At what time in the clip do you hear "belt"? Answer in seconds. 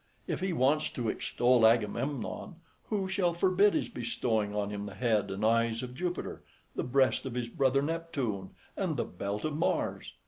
9.05-9.45